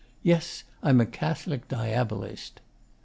[0.23, 2.53] Yes, I'm a Catholic Diabolist.